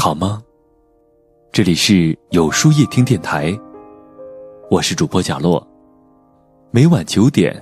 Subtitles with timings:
[0.00, 0.42] 好吗？
[1.52, 3.54] 这里是有书夜听电台，
[4.70, 5.62] 我是主播贾洛。
[6.70, 7.54] 每晚九点，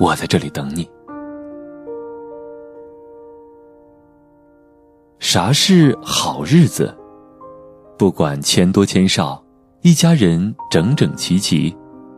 [0.00, 0.90] 我在这里等你。
[5.20, 6.92] 啥是好日子？
[7.96, 9.40] 不管钱多钱少，
[9.82, 11.72] 一家人整整齐齐，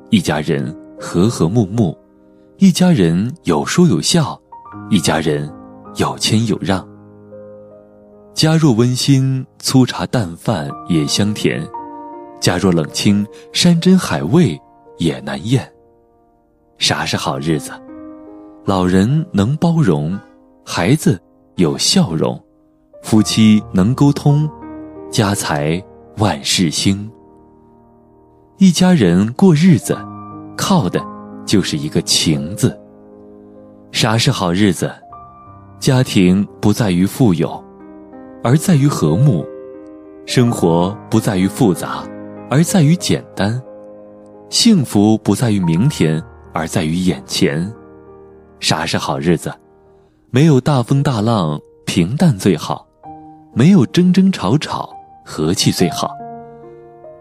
[0.08, 1.94] 一家人和和睦睦，
[2.56, 4.40] 一家人有说有笑，
[4.88, 5.52] 一家人
[5.96, 6.95] 有谦有让。
[8.36, 11.58] 家若温馨，粗茶淡饭也香甜；
[12.38, 14.60] 家若冷清，山珍海味
[14.98, 15.66] 也难咽。
[16.76, 17.72] 啥是好日子？
[18.66, 20.20] 老人能包容，
[20.66, 21.18] 孩子
[21.54, 22.38] 有笑容，
[23.02, 24.46] 夫妻能沟通，
[25.10, 25.82] 家财
[26.18, 27.10] 万事兴。
[28.58, 29.96] 一家人过日子，
[30.58, 31.02] 靠的
[31.46, 32.78] 就是一个情字。
[33.92, 34.92] 啥是好日子？
[35.80, 37.64] 家庭不在于富有。
[38.42, 39.44] 而在于和睦，
[40.24, 42.04] 生活不在于复杂，
[42.50, 43.60] 而在于简单；
[44.50, 47.72] 幸福不在于明天，而在于眼前。
[48.60, 49.52] 啥是好日子？
[50.30, 52.86] 没有大风大浪，平淡最好；
[53.54, 54.90] 没有争争吵吵，
[55.24, 56.08] 和气最好；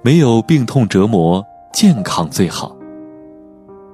[0.02, 1.44] 没有病痛折磨，
[1.74, 2.76] 健康最好。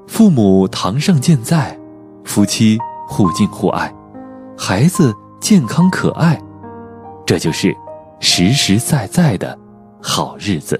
[0.07, 1.77] 父母堂上健在，
[2.25, 2.77] 夫妻
[3.07, 3.93] 互敬互爱，
[4.57, 6.39] 孩子健康可爱。
[7.31, 7.73] 这就是
[8.19, 9.57] 实实在在的
[10.03, 10.77] 好日子。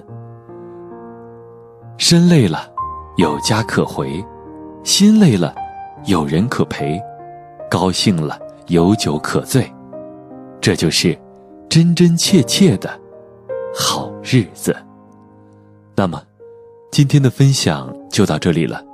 [1.96, 2.70] 身累了，
[3.16, 4.22] 有家可回；
[4.84, 5.54] 心累了，
[6.04, 7.00] 有人可陪；
[7.70, 9.66] 高兴了，有酒可醉。
[10.60, 11.18] 这就是
[11.70, 13.00] 真真切切的
[13.74, 14.76] 好日子。
[15.96, 16.22] 那么，
[16.90, 18.84] 今天的分享就到这里了。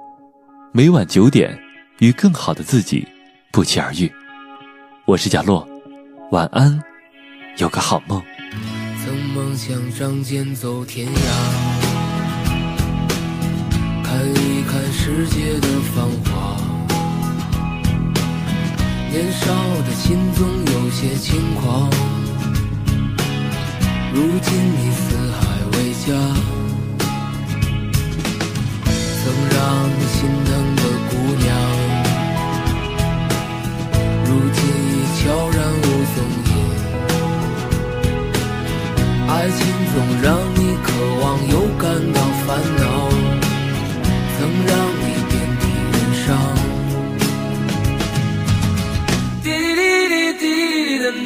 [0.70, 1.58] 每晚九点，
[1.98, 3.04] 与更好的自己
[3.50, 4.08] 不期而遇。
[5.06, 5.66] 我是贾洛，
[6.30, 6.80] 晚安。
[7.58, 8.22] 有个好梦。
[9.04, 11.10] 曾梦想仗剑走天涯，
[14.04, 16.56] 看一看世界的繁华。
[19.10, 19.46] 年少
[19.82, 21.90] 的心总有些轻狂，
[24.14, 25.40] 如今你四海
[25.72, 26.06] 为家，
[29.18, 29.58] 曾让
[29.98, 30.50] 你心疼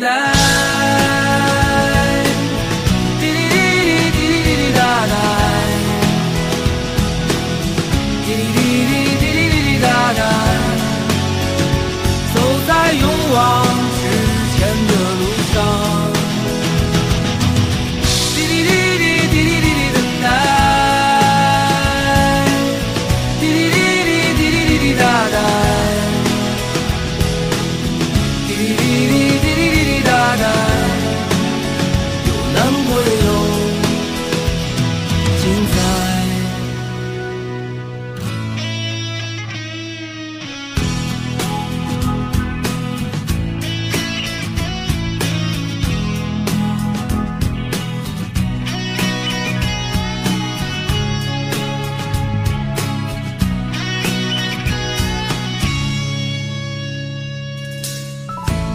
[0.02, 0.08] 滴
[3.20, 4.82] 滴等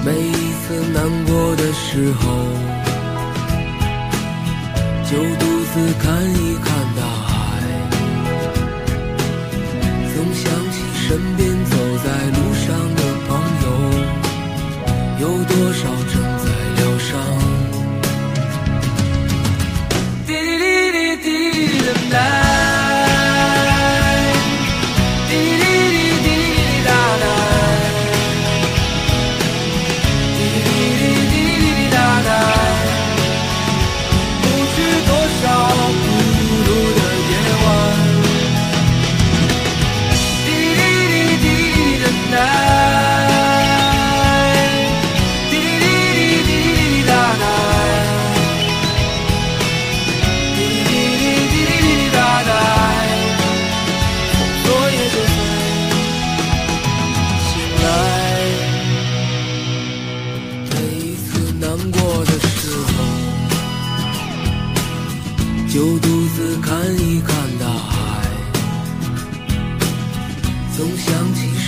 [0.08, 2.24] 每一次难过的时候，
[5.04, 7.30] 就独自看一看大海，
[10.16, 11.76] 总想起身边走
[12.06, 12.08] 在
[12.38, 13.30] 路上的朋
[13.64, 13.66] 友，
[15.20, 15.82] 有多少
[16.14, 16.46] 正在
[16.78, 17.12] 疗伤。
[20.26, 20.64] 滴滴
[20.94, 21.28] 滴滴
[21.68, 22.47] 滴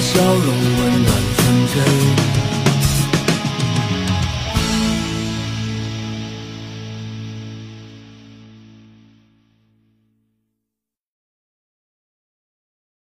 [0.00, 1.33] 笑容温暖。